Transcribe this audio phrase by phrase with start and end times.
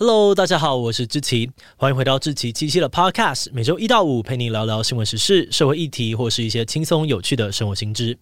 [0.00, 8.16] Hello，大家好，我是志奇，欢迎回到志奇七七的 Podcast，每周一到五陪你聊聊新闻时事、社会议题，或是一些轻松有趣的生活新知。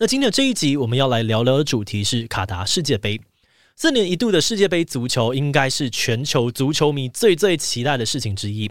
[0.00, 3.20] 那今天的这一集，我们要来聊聊的主题是卡达世界杯。
[3.76, 8.68] 四年一度的世界杯足球，应该是全球足球迷最最期待的事情之一。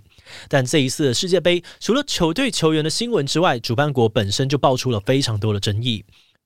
[0.50, 6.04] 但这一次的世界杯，除了球队球员的新闻之外，主办国本身就爆出了非常多的争议。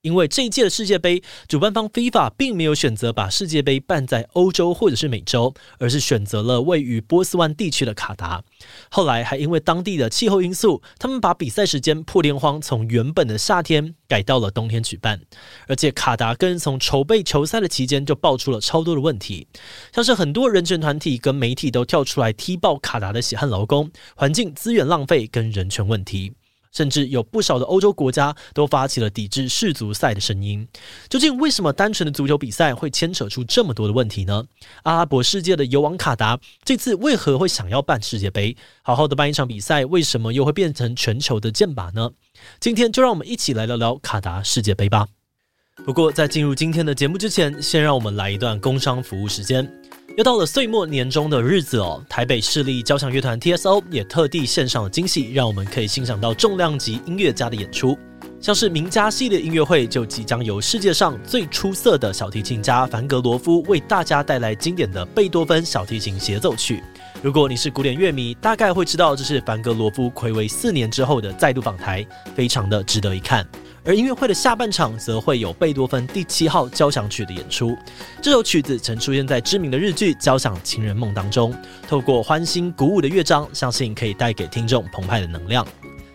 [0.08, 8.42] 因为这一届的世界杯，主办方 FIFA 并没有选择把世界杯办在欧洲或者是美洲，而是选择了位于波斯湾地区的卡达。
[8.90, 15.20] 后来还因为当地的气候因素，他们把比赛时间破天荒从原本的夏天改到了冬天举办。
[15.68, 19.46] 而且卡达跟从筹备球赛的期间就爆出了超多的问题，
[19.94, 26.32] 像是很多人权团体跟媒体都跳出来踢爆卡达的血汗劳工、环境资源浪费跟人权问题。
[26.78, 30.68] 甚至有不少的欧洲国家都发起了抵制世足赛的声音。
[31.10, 34.46] 究竟为什么单纯的足球比赛会牵扯出这么多的问题呢？
[34.84, 38.56] 阿拉伯世界的油王卡达这次为何会想要办世界杯？
[38.84, 42.12] 好好的办一场比赛，为什么又会变成全球的箭靶呢？
[42.60, 45.08] 今天就让我们一起来聊聊卡达世界杯吧。
[45.86, 49.70] 不过在进入今天的节目之前，先让我们来一段工商服务时间。
[50.18, 57.98] 又到了岁末年终的日子哦，台北市立交响乐团 TSO 也特地献上了惊喜，让我们可以欣赏到重量级音乐家的演出。
[58.40, 66.84] 像是名家系列音乐会，就即将由世界上最出色的小提琴家凡格罗夫为大家带来经典的贝多芬小提琴协奏曲。
[67.22, 72.06] 如果你是古典乐迷，大概会知道这是凡格罗夫睽违四年之后的再度访台，
[72.36, 73.46] 非常的值得一看。
[73.88, 77.74] 而音乐会的下半场则会有贝多芬第七号交响曲的演出。
[78.22, 81.56] 这首曲子曾出现在知名的日剧《交响情人梦》当中，
[81.88, 85.66] 透过欢欣鼓舞的乐章，相信可以带给听众澎湃的能量。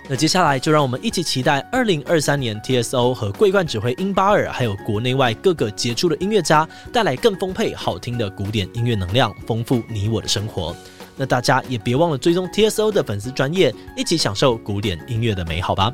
[0.06, 10.76] 那接下来就让我们一起期待二零二三年 TSO 和桂冠指挥英巴尔，还有国内外各个杰出的音乐家，带来更丰沛好听的古典音乐能量，丰富你我的生活。
[11.16, 15.90] 那大家也别忘了追踪 TSO 的粉丝专业，一起享受古典音乐的美好吧。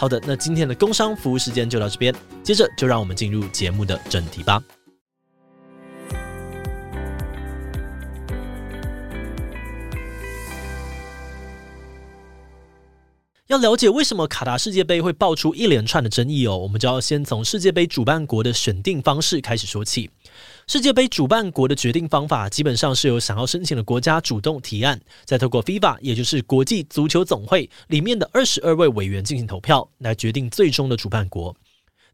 [0.00, 4.58] 好的，那今天的工商服务时间就到这边，接着就让我们进入节目的正题吧。
[13.48, 20.08] 要了解为什么卡达世界杯会爆出一连串的争议哦，我们就要先从世界杯主办国的选定方式开始说起。
[20.72, 31.52] 世界杯主办国的决定方法，基本上是由想要申请的国家主动提案，再透过 FIFA，也就是国际足球总会里面的二十二位委员进行投票，来决定最终的主办国。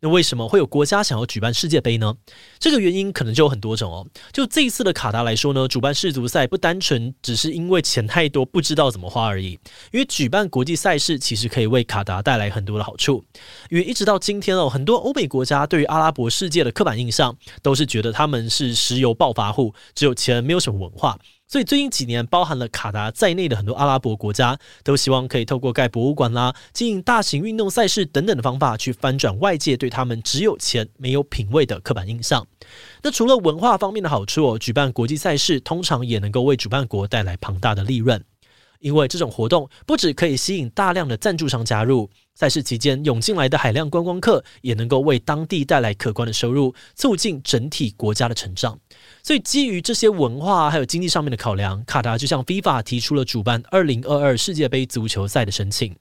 [0.00, 2.14] 那为什么会有国家想要举办世界杯呢？
[2.58, 4.06] 这个原因可能就有很多种哦。
[4.32, 9.52] 就这一次的卡达来说呢，主办世足赛不单纯只是因为钱太多，不知道怎么花而已。
[9.92, 13.24] 因为举办国际赛事其实可以为卡达带来很多的好处。
[13.70, 21.18] 因为一直到今天哦，很多欧美国家对于阿拉伯世界的刻板印象都是觉得他们是石油暴发户，只有钱，没有什么文化。
[21.48, 32.44] 所以最近几年，包含了卡达在内的很多阿拉伯国家，都希望可以透过盖博物馆啦、经营大型运动赛事等等的方法，去翻转外界对他们只有钱没有品味的刻板印象。
[33.02, 38.24] 那除了文化方面的好处，举办国际赛事通常也能够为主办国带来庞大的利润。
[38.80, 48.78] 因为这种活动不止可以吸引大量的赞助商加入，赛事期间涌进来的海量观光客也能够为当地带来可观的收入，促进整体国家的成长。
[49.22, 55.96] 所以基于这些文化还有经济上面的考量，卡达就向 FIFA 提出了主办2022世界杯足球赛的申请。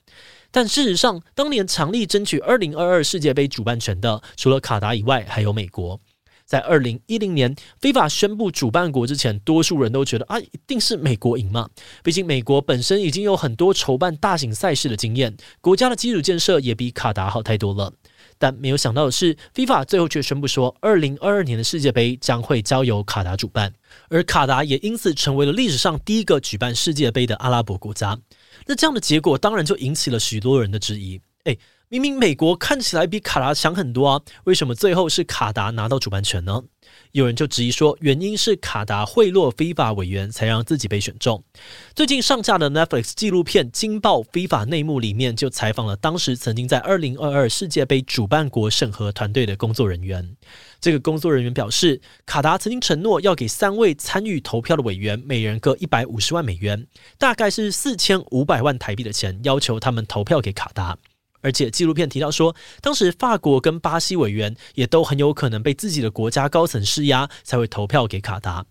[0.52, 6.00] 但事实上，当年强力争取2022世界杯主办权的，除了卡达以外，还有美国。
[6.46, 11.68] 在二零一零年，FIFA 宣布主办国之前，多数人都觉得啊，一定是美国赢嘛。
[12.04, 17.92] 毕竟美国本身已经有很多筹办大型赛事的经验，国家的基础建设也比卡达好太多了。
[18.38, 23.74] 但没有想到的是，FIFA 最后却宣布说，二零二二年的世界杯将会交由卡达主办，
[24.10, 28.20] 而卡达也因此成为了历史上第一个举办世界杯的阿拉伯国家。
[28.68, 31.20] 那这样的结果当然就引起了许多人的质疑。
[31.46, 31.58] 诶。
[31.90, 36.64] 明明美国看起来比卡达强很多啊，为什么最后是卡达拿到主办权呢？
[37.12, 41.44] 有人就质疑说，原因是卡达贿赂 FIFA 委员，才让自己被选中。
[41.94, 50.36] 最近上架的 Netflix 纪录片《惊爆 FIFA 内幕》里面就采访了当时曾经在2022世界杯主办国审核团队的工作人员。
[50.82, 60.98] 这个工作人员表示，卡达曾经承诺要给三位参与投票的委员每人各一百五十万美元，大概是四千五百万台币的钱，要求他们投票给卡达。
[61.46, 68.66] 而且纪录片提到说，当时法国跟巴西委员也都很有可能被自己的国家高层施压，才会投票给卡达。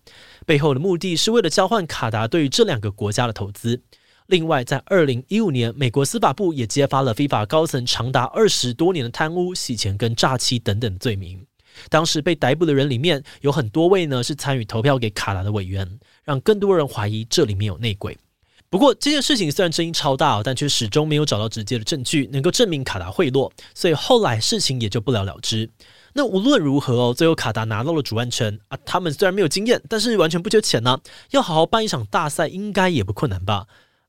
[0.45, 3.81] 背后的目的是为了交换卡达对于这两个国家的投资。
[4.27, 11.45] 另外，在二零一五年，美国司法部也揭发了 FIFA 高层长达二十多年的贪污、洗钱跟诈欺等等罪名。
[11.89, 18.17] 当时被逮捕的人里面有很多位呢是参与投票给卡达的委员，让更多人怀疑这里面有内鬼。
[18.69, 25.69] 不过这件事情虽然争议超大，但却始终没有找到直接的证据能够证明卡达贿赂，所以后来事情也就不了了之。
[26.13, 28.77] 那无论如何哦，最后卡达拿到了主办权啊。
[28.85, 30.99] 他们虽然没有经验，但是完全不缺钱呢、
[31.31, 33.67] 要好好办一场大赛，应该也不困难吧？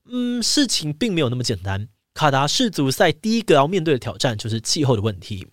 [0.09, 1.89] 嗯，事情并没有那么简单。
[2.13, 5.47] 卡达世足赛第一个要面对的挑战就是气候的问题。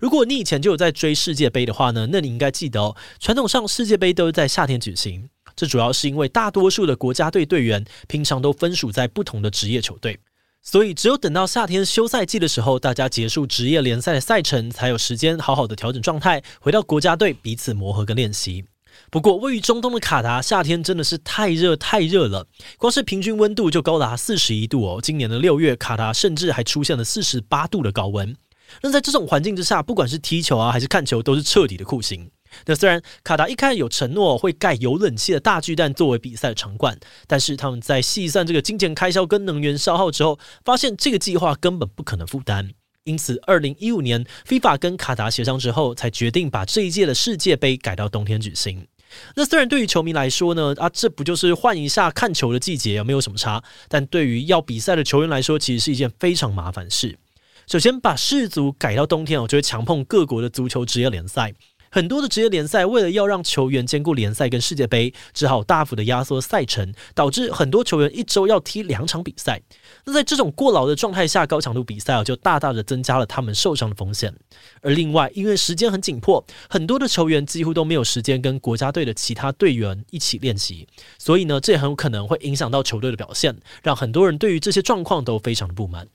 [0.00, 5.30] 如果你以前就有在追世界杯的话呢，那你应该记得哦，传统上世界杯都是在夏天举行。
[5.58, 10.16] 这主要是因为大多数的国家队队员平常都分属在不同的职业球队。
[10.62, 18.64] 所以，只有等到夏天休赛季的时候，大家结束职业联赛的赛程，才有时间好好的调整状态，回到国家队彼此磨合跟练习。
[19.10, 22.46] 不过，位于中东的卡达，夏天真的是太热太热了，
[22.76, 25.00] 光是平均温度就高达四十一度哦。
[25.02, 28.36] 今年的六月，卡达甚至还出现了四十八度的高温。
[28.82, 32.30] 那在这种环境之下，不管是踢球啊还是看球，都是彻底的酷刑。
[32.66, 42.70] 那虽然卡达一开始有承诺会盖有冷气的大巨蛋作为比赛的场馆，但是他们在细算这个金钱开销跟能源消耗之后，发现这个计划根本不可能负担。
[43.04, 48.86] 因此，二零一五年，FIFA 跟卡达协商之后，才决定把这一届的世界杯改到冬天举行。
[49.34, 53.64] 那虽然对于球迷来说呢，啊，这不就是换一下看球的季节，没有什么差。
[53.88, 57.18] 但对于要比赛的球员来说，其实是一件非常麻烦事。
[57.66, 61.54] 首先，把世足改到冬天我，就会强碰各国的足球职业联赛。
[61.90, 69.60] 很多的职业联赛为了要让球员兼顾联赛跟世界杯，只好大幅的压缩赛程，导致很多球员一周要踢两场比赛。
[70.04, 74.34] 那在这种过劳的状态下，高强度比赛啊，就大大的增加了他们受伤的风险。
[74.82, 80.86] 而另外，因为时间很紧迫，很多的球员几乎都没有时间跟国家队的其他队员一起练习，
[81.18, 86.06] 所以呢，这也很有可能会影响到球队的表现，让很多人对于这些状况都非常的不满。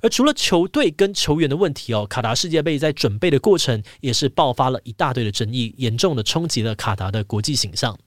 [0.00, 7.98] 而除了球队跟球员的问题哦，卡达世界杯在准备的过程也是爆发了一大堆的争议，严重的冲击了卡达的国际形象。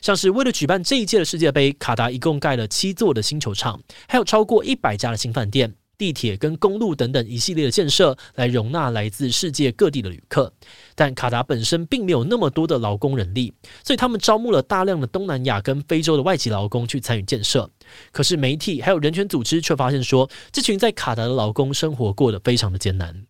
[0.00, 5.74] 像是为了举办这一届的世界杯，卡达一共盖了七座的新球场，还有超过一百家的新饭店。
[5.98, 10.50] 地铁跟公路等等一系列的建设，来容纳来自世界各地的旅客。
[10.94, 13.52] 但卡达本身并没有那么多的劳工人力，
[13.84, 17.70] 所以他们招募了大量的东南亚跟非洲的外籍劳工去参与建设。
[18.12, 23.26] 可是媒体还有人权组织却发现说，这群在卡达的劳工生活过得非常的艰难。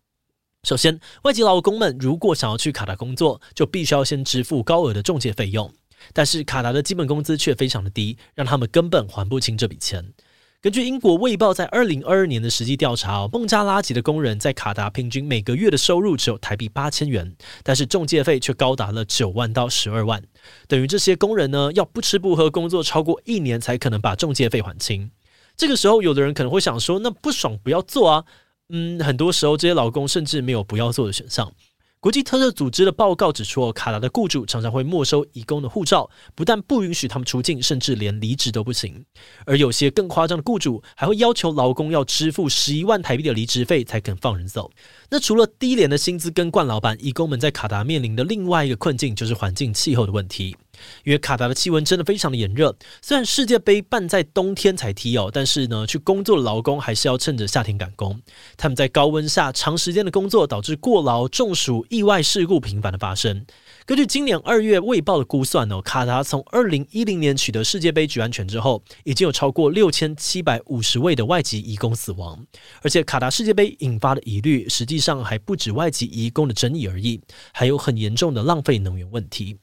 [0.62, 5.72] 首先，外籍劳工们如果想要去卡达工作，就必须要先支付高额的中介费用。
[6.12, 10.12] 但是卡达的基本工资却非常的低，让他们根本还不清这笔钱。
[10.62, 20.22] 根据英国《卫报》在二零二二年的实际调查，孟加拉籍的工人在卡达平均每个月的收入只有台币八千元，但是中介费却高达了九万到十二万，
[20.68, 25.10] 等于这些工人呢要不吃不喝工作超过一年才可能把中介费还清。
[25.56, 28.24] 这个时候，有的人可能会想说，那不爽不要做啊。
[28.68, 31.50] 嗯，很多时候这些老公甚至没有不要做的选项。
[32.00, 39.04] 国际特赦组织的报告指出，卡达的雇主常常会没收移工的护照，不但不允许他们出境，甚至连离职都不行。
[39.44, 44.70] 而有些更夸张的雇主还会要求劳工要支付十一万台币的离职费才肯放人走。
[45.10, 50.56] 那除了低廉的薪资跟惯老板，移工们在卡达面临的另外一个困境就是环境气候的问题。
[51.04, 58.20] 因为卡达的气温真的非常的炎热，虽然世界杯办在冬天才踢哦，但是呢，去工作的劳工还是要趁着夏天赶工。
[58.56, 63.44] 他们在高温下长时间的工作，导致过劳、中暑、意外事故频繁的发生。
[63.86, 72.46] 根据今年二月卫报的估算哦，卡达从二零一零年取得世界杯举办权之后，已经有超过六千七百五十位的外籍移工死亡。
[72.82, 77.20] 而且卡达世界杯引发的疑虑，实际上还不止外籍移工的争议而已，
[77.52, 79.58] 还有很严重的浪费能源问题。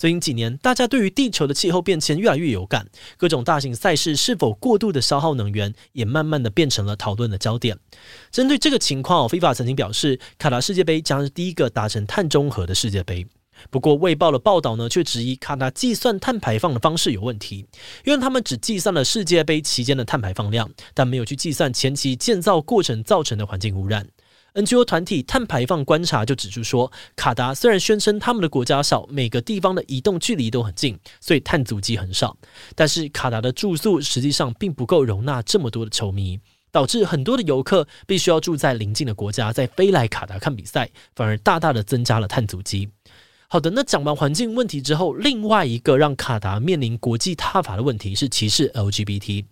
[0.00, 2.88] 最近几年，大家对于地球的气候变迁越来越有感，
[3.18, 7.76] 各种大型赛事是否过度的消耗能源，也慢慢的变成了讨论的焦点。
[8.30, 13.26] 针对这个情况，FIFA 曾经表示，卡达世界杯将是第一个达成碳中和的世界杯。
[13.68, 17.66] 不过，卫报的报道呢，却质疑卡达计算碳排放的方式有问题，
[18.06, 24.06] 因为他们只计算了世界杯期间的碳排放量，但没有去计算前期建造过程造成的环境污染。
[24.54, 32.36] NGO 团体碳排放观察就指出说，卡达虽然宣称他们的国家少，每个地方的移动距离都很近，所以碳足迹很少，
[32.74, 36.40] 但是卡达的住宿实际上并不够容纳这么多的球迷，
[36.72, 42.88] 导致很多的游客必须要住在邻近的国家，再飞来卡达看比赛，反而大大的增加了碳足迹。
[43.46, 49.44] 好的，那讲完环境问题之后，另外一个让卡达面临国际挞伐的问题是歧视 LGBT。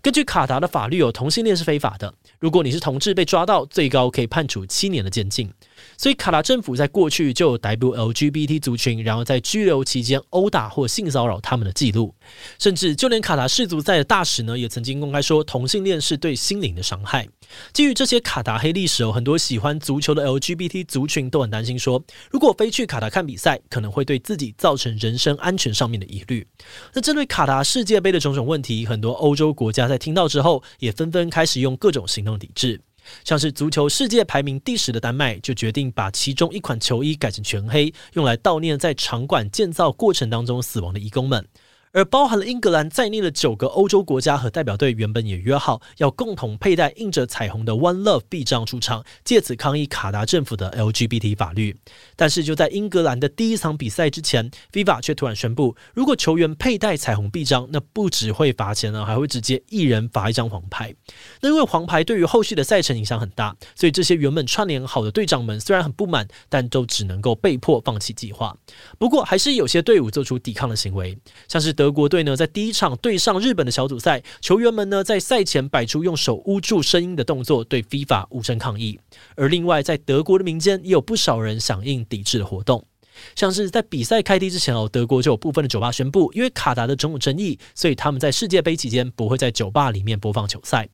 [0.00, 2.14] 根据卡达的法律，有同性恋是非法的。
[2.38, 5.50] 如果你是同志被抓到，最高可以判处七年的监禁。
[5.96, 12.14] 所以卡达政府在过去就有逮捕 LGBT 族群，然后在拘留期间殴打或性骚扰他们的记录，
[12.58, 17.28] 甚至就连卡达世足赛的大使呢，也曾经公开说同性恋是对心灵的伤害。
[17.72, 26.46] 基于这些卡达黑历史哦，很多喜欢足球的 LGBT 族群都很担心说，如果飞去卡达看比赛，可能会对自己造成人身安全上面的疑虑。
[26.92, 32.80] 那针对卡达世界杯的种种问题，很多欧洲国家在听到之后，也纷纷开始用各种行动抵制。
[33.24, 41.46] 像是足球世界排名第十的丹麦，就决定把其中一款球衣改成全黑，用来悼念在场馆建造过程当中死亡的义工们。
[41.92, 51.76] 而包含了英格兰在内的九个欧洲国家和代表队，原本也约好要共同佩戴印着彩虹的 One Love 臂章出场，借此抗议卡达政府的 LGBT 法律。
[52.16, 60.94] 但是就在英格兰的第一场比赛之前，FIFA 却突然宣布，如果球员佩戴彩虹臂章，那不只会罚钱呢，还会直接一人罚一张黄牌。
[61.40, 68.56] 那因为黄牌对于后续的赛程影响很大，所以这些原本串联好的队长们虽然很不满，但都只能够被迫放弃计划。
[68.98, 71.16] 不过还是有些队伍做出抵抗的行为，
[71.48, 71.88] 像是德。
[71.98, 79.00] 国队呢，在第一场对上日本的小组赛，球员们呢在赛前摆出用手捂住声音的动作，对 FIFA 无声抗议。
[79.34, 82.84] 而另外，在德国的民间也有不少人响应抵制的活动。
[83.34, 90.88] 像是在比赛开踢之前哦，德国就有部分的酒吧宣布，因为卡达的种种争议，所以他们在世界杯期间不会在酒吧里面播放球赛。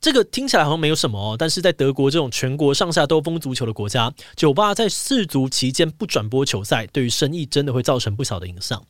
[0.00, 8.82] 这个听起来好像没有什么哦，但是在德国这种全国上下都疯足球的国家，酒吧在世足期间不转播球赛，对于生意真的会造成不小的影响。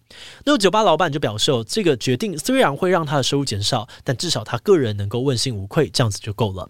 [0.44, 6.68] 那酒吧老板就表示，这个决定虽然会让他的收入减少，但至少他个人能够问心无愧，这样子就够了。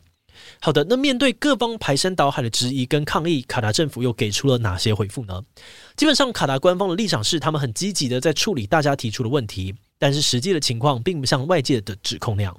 [0.61, 5.43] 好的，那面对各方排山倒海的质疑跟抗议，卡达政府又给出了哪些回复呢？
[5.97, 12.55] 基本上，卡达官方的立场是，他们很积极的在处理大家提出的问题，但是实际的情况并不像外界的指控那样。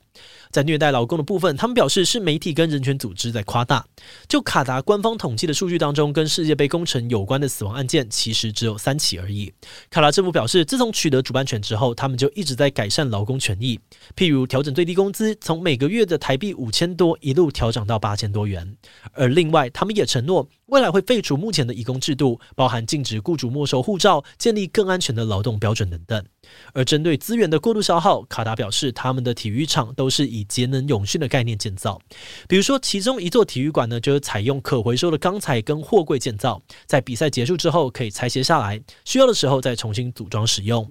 [0.51, 3.85] 在虐待劳工的部分，他们表示是媒体跟人权组织在夸大。
[4.27, 9.51] 就卡达官方统计的数据当中，跟世界杯工程有关的死亡案件其实只有三起而已。
[9.89, 13.79] 卡达政府表示，自从取得主办权之后，他们就一直在改善劳工权益，
[14.15, 18.75] 譬如调整最低工资，从每个月的台币五千多一路调整到八千多元。
[19.13, 26.25] 而另外，他们也承诺未来会废除目前的移工制度，包含禁止雇主没收护照、建立更安全的劳动标准等等。
[26.73, 31.99] 而针对资源的过度消耗，卡达表示，他们的体育场都是以节能永续的概念建造。
[32.47, 40.89] 比如说，其中一座体育馆呢，就是采用可回收的钢材跟货柜建造，在比赛结束之后可以拆卸下来，需要的时候再重新组装使用。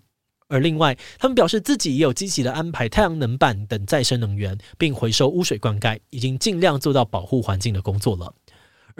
[0.48, 8.34] 而另外，他们表示自己也有积极的安排太阳能板等再生能源，并回收污水灌溉，已经尽量做到保护环境的工作了。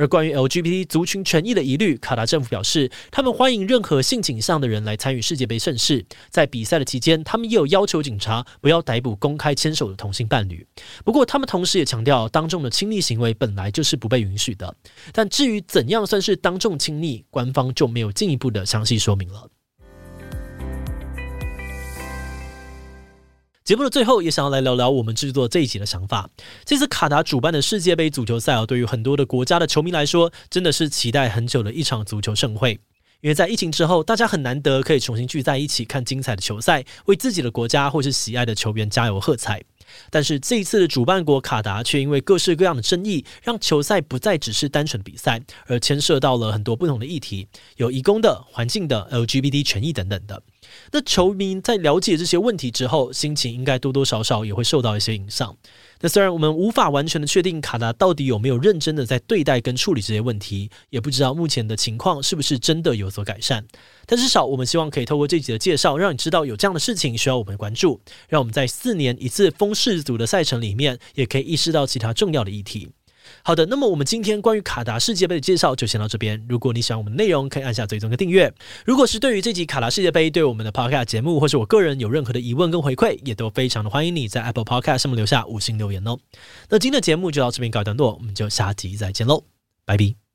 [0.00, 6.02] 而关于 LGBT 族群权益的疑虑，卡达政府表示，他们欢迎任何性倾向的人来参与世界杯盛事。
[6.30, 10.66] 在比赛的期间，他们也有要求警察不要逮捕公开牵手的同性伴侣。
[11.04, 14.74] 不过，他们同时也强调，当众的亲密行为本来就是不被允许的。
[15.12, 19.50] 但至于怎样算是当众亲密，官方就没有进一步的详细说明了。
[23.70, 26.28] 节目的最后，也想要来聊聊我们制作这一集的想法。
[26.64, 32.80] 这次卡达主办的世界杯足球赛啊，对于很多的国家的球迷来说，真的是期待很久的一场足球盛会。
[33.20, 39.62] 因为在疫情之后，大家很难得可以重新聚在一起看精彩的球赛，为自己的国家或是喜爱的球员加油喝彩。
[40.10, 47.46] 但是这一次的主办国卡达却因为各式各样的争议，让球赛不再只是单纯比赛，而牵涉到了很多不同的议题，
[47.76, 50.42] 有移工的、环境的、LGBT 权益等等的。
[50.92, 55.56] 那球迷在了解这些问题之后，心情应该多多少少也会受到一些影响。
[56.02, 63.66] 那虽然我们无法完全的确定卡达到底有没有认真的在对待跟处理这些问题，也不知道目前的情况是不是真的有所改善，
[64.06, 72.88] 但至少我们希望可以透过这集的介绍，让你知道有这样的事情需要我们关注，让我们在四年一次疯世足的赛程里面，也可以意识到其他重要的议题。
[73.42, 76.44] 好的，那么我们今天关于卡达世界杯的介绍就先到这边。
[76.48, 78.52] 如果你喜欢我们的内容，可以按下最终的订阅。
[78.84, 86.18] 如果是对于这集卡达世界杯对我们的 Podcast 节目，或是我个人有任何的疑问跟回馈，也都非常的欢迎你在 Apple Podcast 上面留下五星留言哦。
[86.68, 89.44] 那今天的节目就到这边告一段落，我们就下集再见喽，
[89.84, 90.29] 拜拜。